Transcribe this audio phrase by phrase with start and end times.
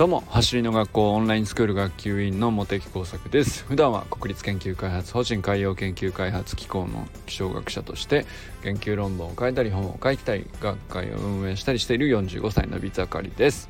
[0.00, 3.64] どうも走りの学校オンラインスクール学級委員の茂木耕作です。
[3.64, 8.24] 普段は国立研究開発法人海洋研究開発機構の気象学者として
[8.62, 13.68] 研究論文を書いたり本を書いたり学会を運営したりしている45歳のビザカリです。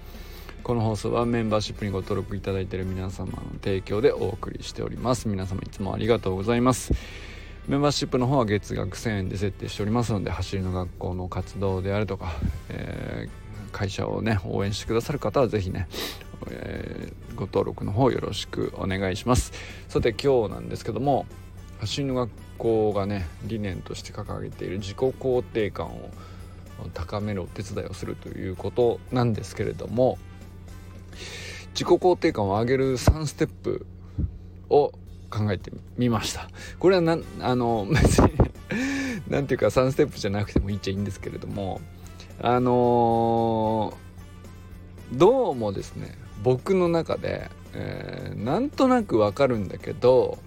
[0.63, 5.27] この放送はメンバーシップにご登録いただいている皆様の提供でお送りしております。
[5.27, 6.93] 皆様いつもありがとうございます。
[7.67, 12.37] メンバーシップの方は月額1000円で設定しておりますので走りの学校の活動であるとか、
[12.69, 13.29] え
[13.81, 15.89] 会社をね応援してくださる方は是非ね、
[16.51, 19.53] えー、ご登録の方よろしくお願いします。
[19.89, 21.25] さて今日なんですけども
[21.81, 26.11] 走りの学校がね理念として掲げている自己肯定感を
[26.93, 30.19] 高めるお手伝いをするということなんですけれども
[31.73, 33.87] 自己肯定感を上げる3ステップ
[34.69, 34.93] を
[35.31, 36.51] 考えてみました。
[36.79, 38.31] これはなあの別に
[39.27, 41.81] 何ていうか3ステップじゃなくてもいいっちゃいいんですけれども
[42.43, 50.39] あのー、どうもですね僕の中で、えー、なんとなくわかるんだけど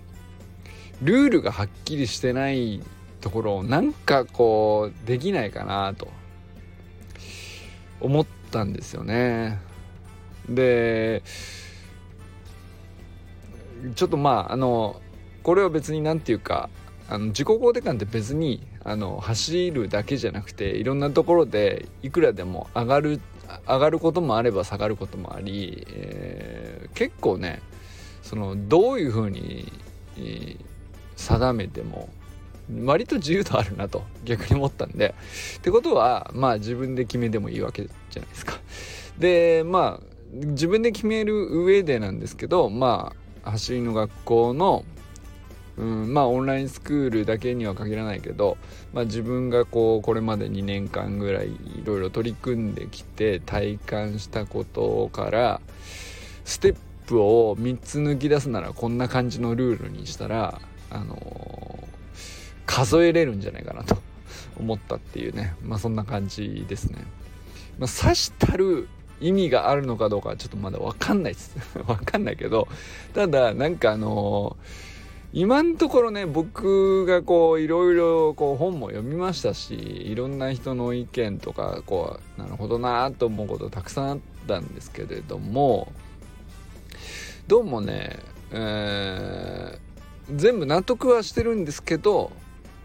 [1.04, 2.82] ルールがはっきりしてない
[3.22, 6.08] ところをなんかこうできないかなと
[8.02, 9.60] 思ったんですよね。
[10.50, 11.22] で
[13.96, 15.00] ちょっとまああの
[15.44, 16.70] これは別に何て言うか
[17.08, 23.22] あの自己肯定感って別にあの走るだけじゃなくていろんなところでいくらでも上がる
[23.68, 27.62] 上がることもあれば下がることもあり、えー、結構ね
[28.22, 29.70] そのどういうふうに、
[31.18, 32.10] 定めても
[32.86, 35.14] 割と自由度あるなと逆に思ったんで
[35.58, 38.60] ってことはまあ自分で決めてもいいわけじゃないですか。
[39.20, 44.86] でまあ自分で決める上でなんですけどまあ走りの学校の
[45.78, 48.58] うん、まあオンラインスクールだけには限らないけど、
[48.94, 55.62] まあ、自分がこうこれまで2年間ぐらいいろいろ取り組んできて体感したことから
[56.46, 56.76] ステッ
[57.08, 61.86] プを3つ抜き出すならこんな感じのルールにしたら、あのー、
[62.66, 63.98] 数えれるんじゃないかなと
[64.60, 67.00] 思ったっていうね、まあ、そんな感じですね。
[67.80, 68.88] まあ、指したる
[69.20, 71.56] 意味があるのかどうかはちょっとまだ分かんないです
[71.88, 72.68] 分かんないけど
[73.14, 74.93] ただなんかあのー
[75.36, 85.92] 今のところね僕がこういろいろこう本も読みましたしいろんな人の意見とかこうなるほどなと思うことたくさんあったんですけれども
[87.48, 88.20] どうもね、
[88.52, 92.32] えー、全部納得はしてるんですけど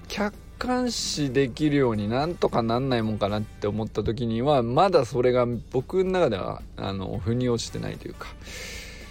[0.09, 8.29] 客観視できるようになんとかなんないもんかなって思った時にはまだそれが僕の中ではあの腑に落ちてないというか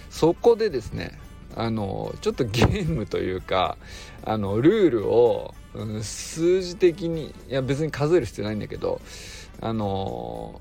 [0.09, 1.19] そこでですね
[1.57, 3.77] あのちょっとゲームというか
[4.23, 5.55] あのルールを、
[6.01, 8.99] 数字的にいや別に数える必要ないんだけど
[9.61, 10.59] あの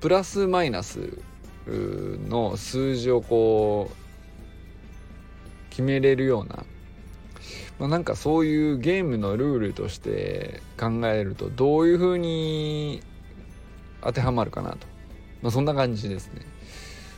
[0.00, 1.18] プラスマイナス
[1.66, 6.64] の数字をこう決めれるような、
[7.78, 13.02] まあ、なんかそういうゲームのルールとして考えるとどういうふうに
[14.00, 14.86] 当てはまるかなと、
[15.42, 16.46] まあ、そんな感じですね。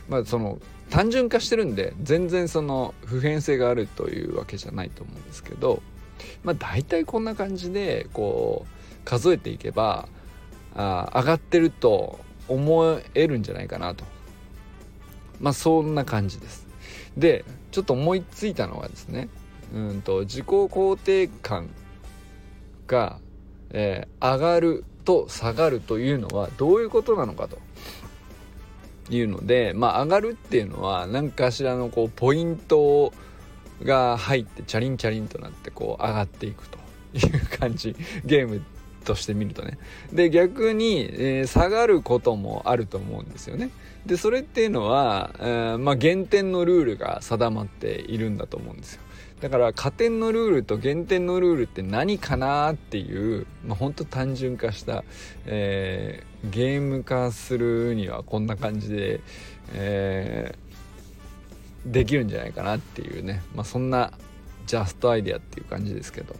[0.09, 5.81] まあその単純化してるんで全然その普遍性があるというわけじゃないと思うんですけど
[6.43, 10.07] まあ大体こんな感じでこう数えていけば
[10.75, 14.03] あ上がってると思えるんじゃないかなと。
[15.39, 16.67] まあそんな感じです。
[17.17, 19.29] でちょっと思いついたのはですね
[19.73, 21.69] うんと自己肯定感
[22.87, 23.19] が、
[23.71, 27.57] えー、上がると下がるというのはどういうことなのかと。
[29.09, 33.13] いうのでまあ上がるっていうのは何かしらのこうポイント
[33.83, 36.77] が入ってチャリンチャリンとなってこう上がっていくと
[37.13, 37.95] いう感じ。
[38.23, 38.61] ゲーム
[39.03, 39.77] として見るとね。
[40.11, 43.69] で逆に、えー、下がることもあると思うんですよね。
[44.05, 49.01] でそれっていうのは、えー、まあ減点のルールが定まっているんだと思うんですよ。
[49.41, 55.03] だから加点のルールと減点のルールって何かなっていう、まあ、ほんと単純化した、
[55.45, 59.19] えー、ゲーム化するにはこんな感じで、
[59.73, 64.13] えー、できるんじゃないかなっていうね、まあ、そんな
[64.67, 66.35] ジャストアイデアっていう感じですけど。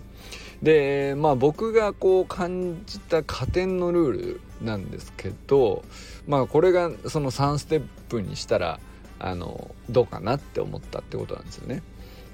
[0.63, 5.83] でまあ僕がこう感じた加点のルールなんですけど
[6.27, 8.79] まあこれがその3ステップにしたら
[9.19, 11.83] あのどうかなって思ったってことなんですよね。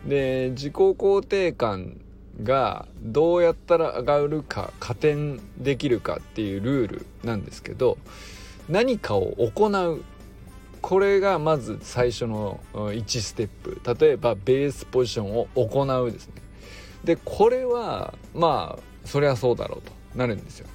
[0.05, 1.99] で自己肯定感
[2.43, 7.97] がどうやったら上がるか加点できるかっていうルールなんですけど
[8.69, 10.03] 何かを行う。
[10.81, 13.79] これがまず最初の1ステップ。
[13.99, 16.33] 例えばベースポジションを行うですね。
[17.03, 19.91] でこれはまあそりゃそうだろうと。
[20.15, 20.67] なるんですよ。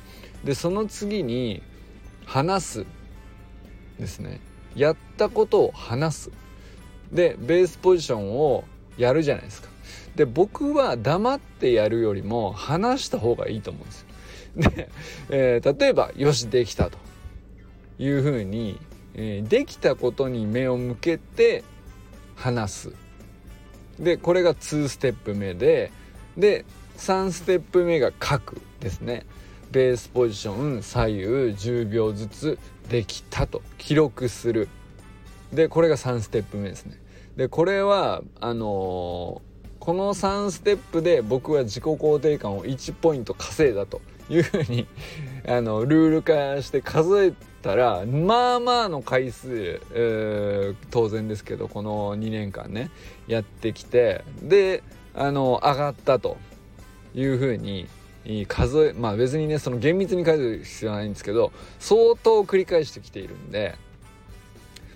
[0.44, 1.62] でその次に
[2.24, 2.86] 話す
[3.98, 4.40] ですね。
[4.76, 6.30] やったことを話す。
[7.12, 8.64] でベースポジションを
[8.96, 9.68] やるじゃないですか。
[10.14, 14.06] で僕は黙ってやるよりも話した方がいいと思うんです。
[14.56, 14.88] よで、
[15.28, 16.98] えー、例えば「よしできた」と
[17.98, 18.80] いうふうに、
[19.14, 21.64] えー、できたことに目を向けて
[22.34, 22.92] 話す。
[23.98, 25.90] でこれが2ステップ目で
[26.36, 26.64] で
[26.98, 29.26] 3ステップ目が書くですね。
[29.70, 32.58] ベースポジション左右10秒ずつ
[32.88, 33.62] できたと。
[33.78, 34.68] 記録する。
[35.52, 37.00] でこれが3ステップ目ですね。
[37.36, 44.00] でこれはあのー、この3ステップで僕は自己肯定感を1ポイント稼いだと。
[44.28, 44.86] いうふうに
[45.46, 47.32] あのルール化して数え
[47.62, 52.90] たらまあまあの回数、えー、当然ですけどこの2年間ね
[53.28, 54.82] やってきてで
[55.14, 56.36] あの上がったと
[57.14, 57.86] いうふうに
[58.48, 63.76] 数えまあ別にねその厳密に数える必要はないんですけど相当繰り返してきているんで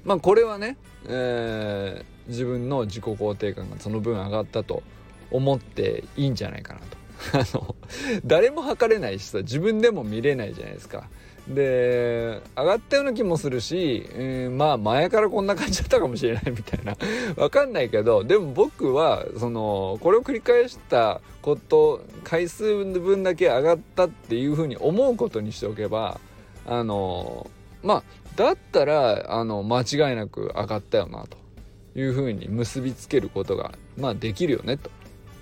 [0.05, 4.82] まあこれはね、えー、自分の自己肯定感がその分上がったと
[5.31, 7.00] 思っていいんじゃないかなと。
[7.35, 7.77] あの
[8.25, 11.09] 誰も測れないしさ自分でも見れないじゃないですか。
[11.55, 16.97] で上がったような気もするし、えー、まあ前からこんな感じだったかもしれないみたいな。
[17.37, 26.20] わかんないけどでも僕はそのこれを繰り返したこと回数分だけ上がったっていうふうに思うことにしておけば
[26.67, 27.50] あの
[27.82, 28.03] まあ
[28.37, 31.37] だったらあの間違いなく上がったよなと
[31.99, 34.91] いうふうに結びつけることがまあできるよねと、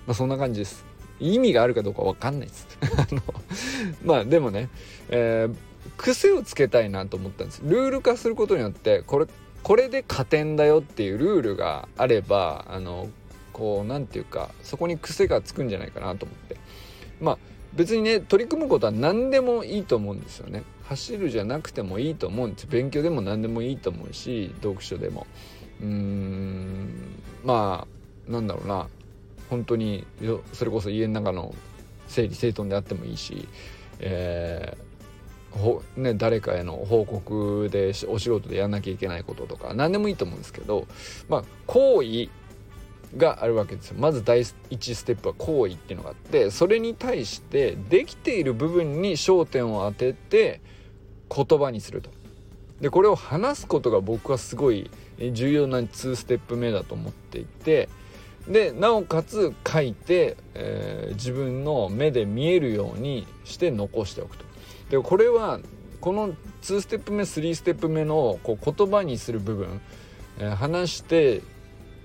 [0.07, 0.89] まあ、そんな感じです。
[1.19, 2.67] 意味があるかどうか分かんないです。
[2.97, 3.21] あの
[4.03, 4.69] まあでもね、
[5.09, 5.55] えー、
[5.99, 7.61] 癖をつけたいなと思ったんです。
[7.65, 9.27] ルール化することによってこれ
[9.61, 13.09] これで加点だよっていうルールがあればあの
[13.51, 16.55] こう何て言うかそこに癖がつくんじゃないかなと思って。
[17.19, 17.37] まあ
[17.73, 20.63] 別にね取り組むことは何でもいいと思うんですよね。
[20.85, 22.67] 走るじゃなくてもいいと思うんです。
[22.67, 25.27] 勉強でも何でもいいと思うし読書でも。
[25.81, 27.85] うーんま
[28.27, 28.87] あなんだろうな。
[29.49, 30.07] 本当に
[30.53, 31.53] それこそ家の中の
[32.07, 33.49] 整理整頓であってもいいし、
[33.99, 34.88] えー
[35.97, 40.87] ね、誰かへの報告でお仕事でやんなきゃいけないこととか何でもいいと思うんですけど
[41.27, 42.29] まあ行為
[43.17, 50.61] があるわけですよまず第1ステップは行為っていうのがあってそれに対してできている部分に焦点を当てて
[51.35, 52.09] 言葉にすると。
[52.81, 54.89] でこれを話すことが僕はすごい
[55.33, 57.89] 重要な2ステップ目だと思っていて
[58.47, 64.48] でなおかつ書いて、えー、自分の目で見えるようにして残しておくと。
[64.89, 65.59] でこれは
[66.01, 69.81] この2ステップ目3ステップ目のこう言葉にする部分、
[70.39, 71.41] えー、話して、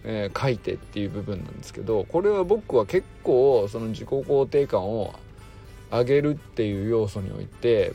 [0.05, 5.15] えー、書いてっていう部分なんですけどこれは僕は結構その自己肯定感を
[5.91, 7.95] 上げるっていう要素において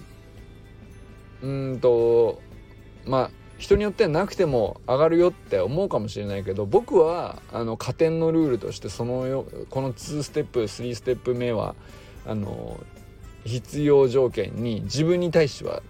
[1.41, 2.41] うんと
[3.05, 11.75] まあ人によってなくても上がるよって思うかもしれないけど僕はあの加点のルールとしてそのよこの2ステップ3ステップ目は
[12.25, 12.79] あの
[13.45, 15.81] 必要条件に自分に対しては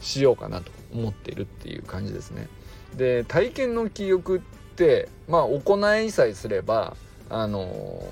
[0.00, 2.48] しようかなと思っているっていう感じですね。
[2.96, 4.40] で体験の記憶っ
[4.76, 6.96] てまあ行いさえすれば
[7.30, 8.04] あの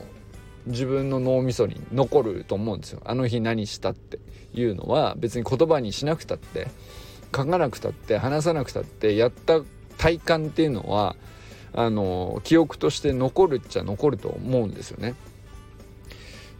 [0.66, 3.00] 自分の脳みそに残ると思うんですよ。
[3.04, 4.18] あの日何したって
[4.54, 6.68] いうのは別に言葉にしなくたって
[7.34, 9.60] 書かなくたって話さなくたってやった
[9.98, 11.16] 体感っていうのは
[11.72, 15.14] あの記憶として残るっちゃ残ると思うんですよね。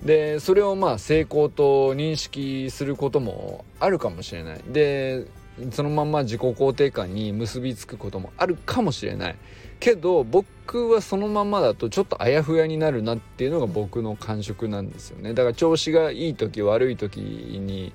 [0.05, 4.61] でそれをまあ成功と認識することもあるかもしれない。
[4.69, 5.27] で
[5.73, 9.37] そのまま自己肯定感に結びつくこともあるかもしれない
[9.79, 17.93] けど僕はそのままだとちょっとあやふやになるなっていうのが僕の感触なんですよねだから調子がいい時悪い時に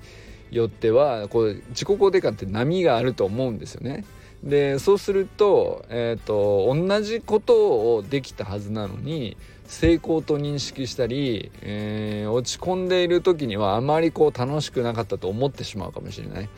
[0.52, 4.04] よってはこう自己肯定感って波があると思うんですよね。
[4.44, 9.36] でそうすると,、えーと、同じことをできたはずなのに
[9.66, 16.48] 成功と認識したり、えー、落ち込んでいる時にはあまりこう楽しくなかったと思ってしまうかもしれない。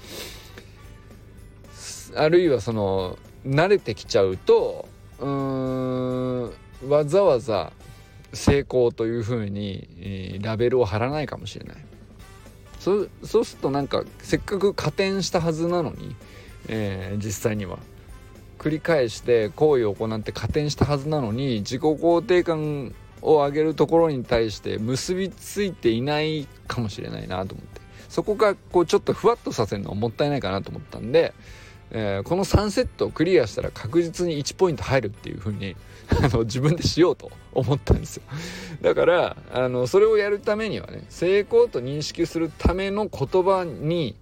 [2.16, 4.88] あるいはその慣れてきちゃうと
[5.20, 6.52] うーん
[6.88, 7.72] わざわざ
[8.32, 11.76] 成功というふうに、えー、ラベルを貼らないかもしれない。
[12.78, 16.14] そそうするとなんかせっかく加点したはずなのに、
[16.68, 17.78] えー、実際には
[18.58, 27.80] 繰り返して行為を行って加点したはずなのに自己肯定感を上げるところに対して結びついていないかもしれないなと思って。
[28.08, 31.34] そこがこうちょっとふわっとさせるのはもったいないかなと思ったんで、
[31.90, 35.76] えー、この3セットをクリアしたら確実に1ポイント入るっていう風に
[36.08, 38.22] あの自分でしようと思ったんですよ。
[38.80, 44.16] だからあのそれをやるためにはね成功と認識するための言葉に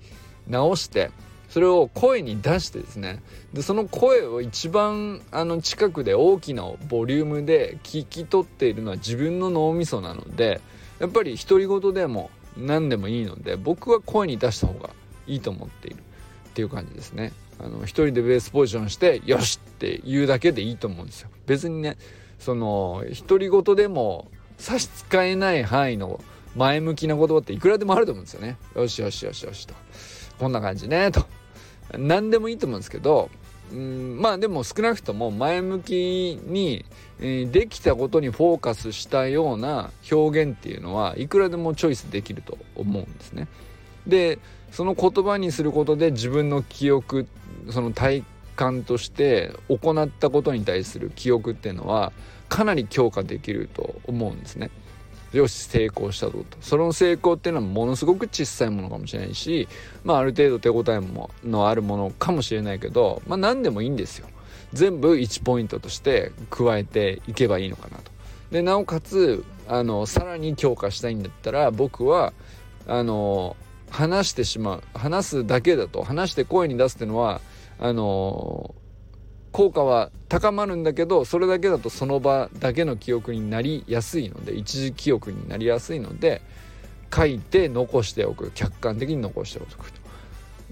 [0.48, 1.10] 直して、
[1.48, 3.22] それを声に出してですね
[3.52, 10.60] でその声を一番あの近くで大きなボリュームで聞き取っているのは自分の脳みそなので
[10.98, 14.90] やっぱり独り言でも何でもいいので僕は声に出した方が
[15.26, 15.98] いいと思っているっ
[16.54, 17.32] ていう感じですね。
[17.58, 21.30] あの一人でベースポジションして「よし!」って言うだけでいいと思うんですよ。
[21.46, 21.96] 別にね
[22.38, 26.20] その独り言でも差し支えない範囲の
[26.54, 28.56] 前向きな言葉っていくらでもあると思うんですよね。
[28.74, 29.74] よしよしよしよしと。
[30.38, 31.26] こんな感じねと。
[31.96, 33.30] 何でもいいと思うんですけど
[33.72, 36.84] うんまあでも少なくとも前向きに、
[37.20, 43.48] えー、できたことにフォーカスしたような表現っていうのはいくらでもチョイスできると思うんですね。
[44.06, 44.38] で
[44.70, 47.26] その言葉にすることで自分の記憶
[47.70, 48.22] その体
[48.54, 52.12] 感として行ったことに対する記憶っていうのは
[52.48, 54.70] かなり強化できると思うんですね。
[55.36, 56.58] よし成功したぞと。
[56.60, 59.68] その成功っていうのはものすごく小さいものかもしれないし
[60.04, 64.28] まあある程度手応えものあるものかもしれないけどまあ何でもいいんですよ。
[64.72, 68.10] 全部1ポイントとして加えていけばいいのかなと。
[68.50, 72.32] でなおかつあのさらに強化したいんだったら僕は
[72.86, 73.56] あの
[73.90, 77.40] 話してしまう話すだけだと話して声に出すっていうのは
[77.78, 78.74] あの
[79.56, 86.42] 効果は高まるんだけどそれだけだとその場だけの記憶になりやすいので一時記憶になりやすいので
[87.10, 90.00] 書いて残しておく客観的に残しておくと。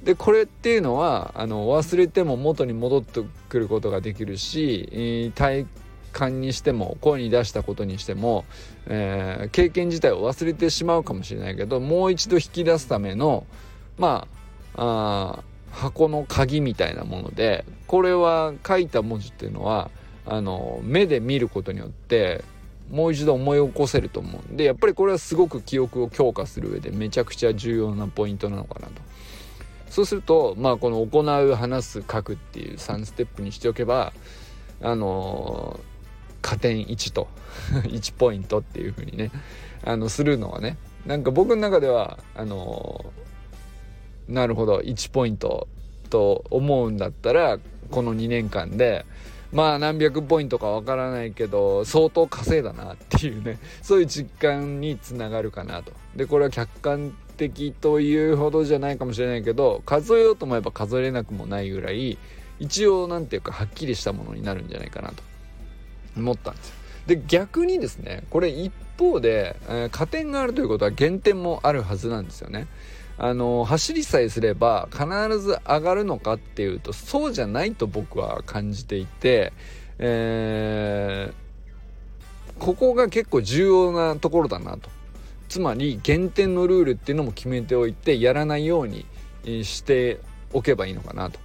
[0.03, 5.67] でこれっていうのはあの忘れても元に戻ってくることができるし、体
[6.12, 8.45] 感にしても声に出したことにしても、
[8.87, 13.47] えー、経験自体を忘れてしまうかもしれないけどもう一度引き出すための
[13.97, 14.29] ま
[14.76, 19.91] ああ箱の鍵みたいなものでこれは書いた文字っていうのは
[20.26, 22.45] あの目で見ることによって
[22.91, 28.93] もう一度思い起こせると思うんでやっぱりこれはすごく記憶を強化する上でめちゃくちゃ重要なポイントなのかなと。
[29.88, 34.12] そうするとまあこの行う話す書くっていう3ステップにしておけば
[34.83, 35.79] あの
[36.43, 37.29] 加点1と
[37.87, 39.31] 1ポイントっていう風にね
[39.85, 43.05] あのするのはねなんか僕の中ではあの
[44.29, 45.69] なるほど1ポイント
[46.14, 47.59] と思うんだったら
[47.90, 49.04] この2年間で
[49.50, 55.90] まあ何百ポイントかわからないけど相当稼いだなっていうね そういう実感につながるかなと。
[56.14, 62.16] でこれは客観的というほどじゃないかもしれないけど数えようと思えば数えれなくもないぐらい
[62.61, 65.16] 一応何ていうかはっきりしたものになるんじゃないかなと
[66.16, 66.75] 思ったんですよ。
[67.09, 72.68] で逆にですねこれ一方で、えー、加点があるということは減点もあるはずなんですよね。
[73.16, 75.06] あの走りさえすれば必
[75.38, 79.52] ず上がるのかっていうとそうじゃないと僕は感じていて、
[79.99, 84.90] えー、ここが結構重要なところだなと。
[85.49, 89.06] つまり減点のルールっていうのも決めておいてやらないように
[89.62, 90.18] して
[90.52, 91.38] おけばいいのかなと。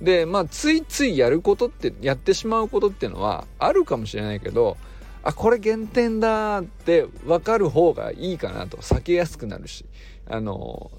[0.00, 4.76] でまあついついやることってやってしまうことっていうのはあるかもしれないけど
[5.22, 8.78] あこれ減点だって分かる方がいいかなと。
[8.78, 9.84] 避けやすくなるし。
[10.28, 10.90] あの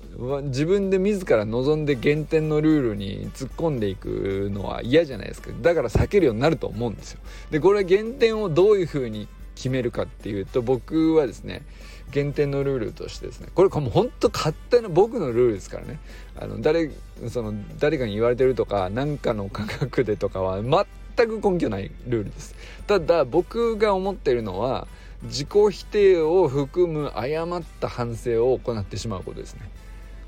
[0.44, 5.52] 自分で自ら望んで減点のルールに突っ込んでいくのは嫌じゃないですか。
[5.62, 7.20] だから避けるようになると思うんですよ。
[7.50, 11.64] でこれは減点をどういうふうに決めるかっていうと僕はですね
[12.12, 16.00] 減点のルールとしてですねこれもうほんと勝手な僕のルールですからね。
[16.40, 16.92] あの誰
[17.30, 22.56] その誰かに言われてるとか何かの科学でとかは全く根拠ないルールです。
[22.86, 24.88] ただ僕が思ってるのは
[25.24, 29.70] 自己否定を含む誤った反省を行ってしまうことですね。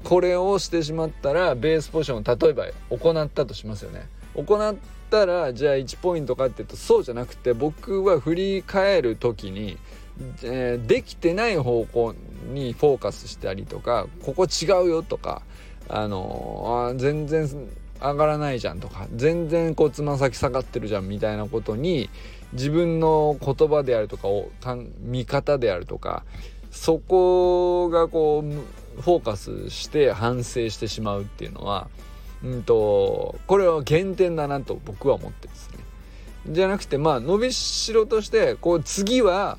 [0.04, 4.08] これをしてしまったらベースポジションを例えば行ったとしますよね。
[4.36, 4.76] 行っ
[5.10, 9.78] たらじゃあ1ポイントかっていうとそうじゃなくて僕は振り返る時に、
[10.44, 12.16] えー、できてない方向
[12.54, 15.42] にフォーカスしたりとかここ違うよとか
[15.88, 17.48] あのー、全然
[18.02, 22.10] 上がらないじゃんとか全然こうつま先下がってるじゃんみたいなことに
[22.56, 24.50] 自分の言葉であるとかを
[25.00, 26.24] 見方であるとか
[26.72, 31.88] そこがこうフォーカスして反省してしまうっていうのは、
[32.44, 35.80] うんと、これは減点だなと僕は思ってですね。
[36.48, 39.58] じゃなくてまあ伸びしろとしてこう次は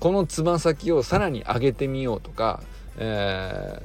[0.00, 2.62] このつま先をさらに上げてみようとか、
[2.98, 3.82] え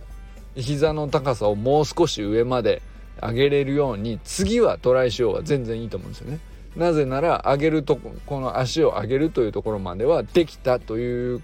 [0.56, 2.82] ー、膝の高さをもう少し上まで
[3.22, 6.40] 上げれるように次はトライしようは全然いいと思うんですよね。
[6.76, 11.42] なぜなら上げるとこの足を上げるというところまではできたという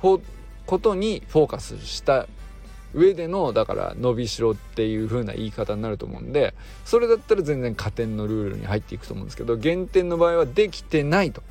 [0.00, 0.20] こ
[0.78, 2.26] とにフォーカスした
[2.94, 6.54] 上でのだから伸びしろっていう風な言い方になると思うんで
[6.84, 11.42] それだったら全然加点のルールに入っていくと思うんですけど減点の場合はできてないと。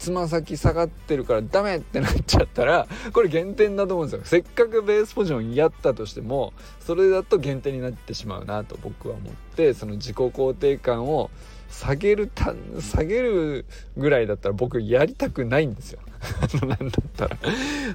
[0.00, 4.24] つま先下がってるからダメってなっちゃったらこれ減点だと思うんですよ。
[4.24, 11.30] せっかくベースポジションやったとしてもそれだと減点になってしまうなと僕は思ってその自己肯定感を
[11.68, 13.66] 下げるた下げる
[13.96, 16.00] ぐらいだったら僕やりたくないんですよ。
[16.66, 17.28] なんだった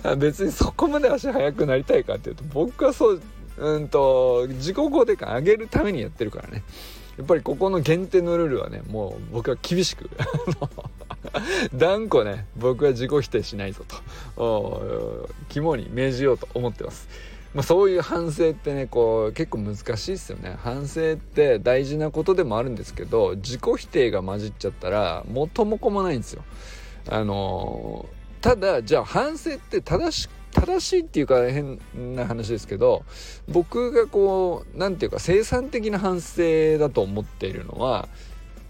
[0.04, 0.16] ら。
[0.16, 3.22] 別にそこまで足速くなりたいかっていうと僕はそう
[3.58, 6.64] うんと自己肯定感上げるためにやってるからね。
[7.18, 10.10] やっぱりここの限定のルールはねもう僕は厳しく。
[11.74, 13.84] 断固ね僕は自己否定しないぞ
[14.36, 15.30] と。
[15.50, 17.08] 肝に銘じようと思ってます。
[17.54, 20.58] まあ、そういう反省ってねこう結構難しいですよね。
[20.62, 26.44] 反省って大事なことでもあるんですけど自己否定が混じっちゃったら元も子もないんですよ。
[27.08, 28.06] あの
[28.42, 31.80] ただじゃあ反省って正し正しいっていうか変
[32.16, 33.04] な話ですけど
[33.48, 38.08] 僕がこう何て言うか生産的な反省だと思っているのは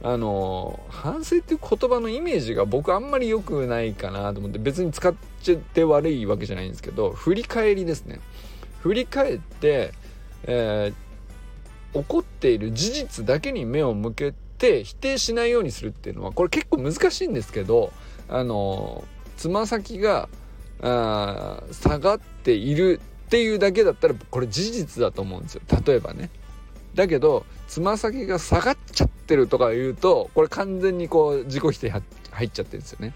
[0.04, 8.20] あの反省っていう言葉のイメージが僕あんまり良くないかなと思って別に使っちゃって悪いわけじゃないんですけど振り返りですね
[8.82, 9.94] 振り返って、
[10.44, 17.92] えー、起こっている事実だけに目を向けて否定しないようにするっていうのはこれ結構難しいんですけど
[18.28, 19.04] あの
[19.38, 20.30] つま先が
[20.82, 26.30] あ下がっているっていうだけだったらこれ事実だと思うんですよ例えばね。
[26.96, 32.02] だけどつま先が下がっちゃってるとか言うとこれ完全にこう自己否定入
[32.46, 33.14] っちゃってるんですよね。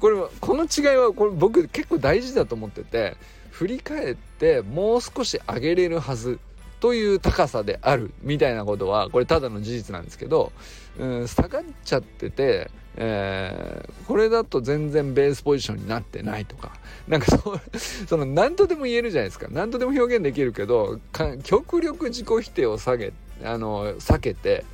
[0.00, 3.16] これこの違いはこれ僕結構大事だと思ってて
[3.50, 6.40] 振り返ってもう少し上げれるはず
[6.80, 10.52] という高さであるみたいなことはこれただの事実なんですけど、
[10.98, 16.72] うん、下がっちゃってて、えー、これだと全然ベースポジションになってないとか
[17.06, 17.60] なんかそ
[18.08, 19.48] その何とでも言えるじゃないですか。
[19.50, 20.98] 何とでも表現できるけど
[21.42, 23.12] 極力自己否定を下げ
[23.44, 24.64] あの避けて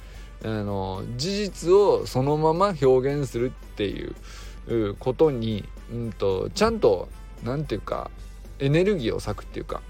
[0.45, 4.15] あの事実をそのまま表現するっていう
[4.99, 7.09] ことに、うんと、ちゃんと
[7.45, 8.11] 何て言うか
[8.59, 9.83] エネルギーを割くっていうか、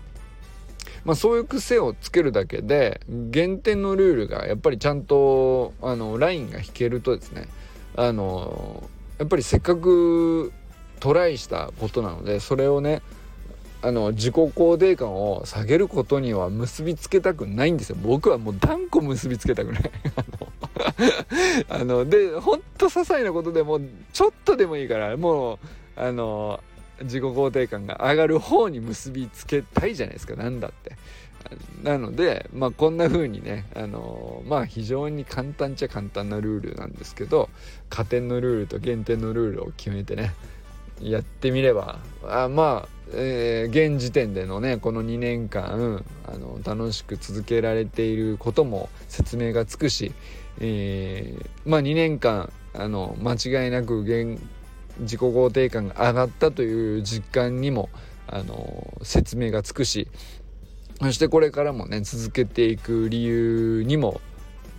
[1.07, 7.47] まあ、そういう癖をつけるだけで減点のルールがやっぱりちゃんとあのラインが引けるとですね
[7.95, 8.83] あの
[9.19, 10.53] やっぱりせっかく
[10.99, 13.03] トライしたことなのでそれをね
[13.83, 17.97] あの自己肯定感を下げることには結びつけたくないんですよ。
[18.03, 19.91] 僕はもう断固結びつけたくない。
[21.69, 23.81] あのでほんと些細なことでも
[24.13, 25.59] ちょっとでもいいからもう
[25.95, 26.61] あの
[27.03, 30.35] 自己肯定感が上がる方に結びつけたいじゃないですか。
[30.37, 30.97] 何だって。
[31.83, 37.49] なのでまあこんな風にねあのまあ非常に簡単っちゃ簡単なルールなんですけど
[37.89, 40.33] 加点のルールと減点のルールを決めてね
[41.01, 50.13] やってみればあまあ、えー、現時点でのねこの2年間あの楽しく続けられていることも説明がつくし、
[50.59, 54.41] えー、まあ2年間あの間違いなく現
[55.01, 57.89] 自己肯定感が上がったという実感にも
[58.27, 60.09] あの説明がつくし
[61.01, 64.21] そしてこれからもね続けていく理由にも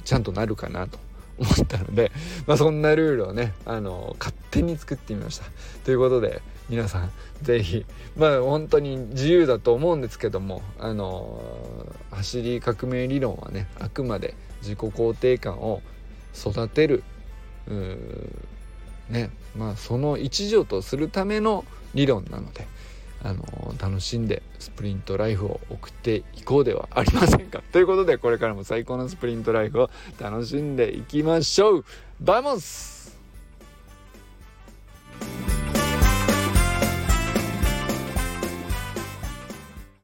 [0.03, 0.99] ちゃんとなるかなと。
[1.39, 2.11] 思ったので、
[2.45, 5.45] まあ、そんなルールをねあの勝手に作ってみました。
[5.85, 7.11] ということで皆さん
[7.43, 15.81] 是非まあ本当に自由だと思うんですけどもあの走り革命理論はねあくまで自己肯定感を
[16.35, 17.03] 育てる
[19.09, 22.67] ねまあその一助とするための理論なので。
[23.23, 23.43] あの
[23.79, 29.89] 楽しんでスプリントライフを送っていこうではありませんかということでこれからも最高のスプリントライフを
[30.19, 31.85] 楽しんでいきましょう
[32.21, 33.16] バモス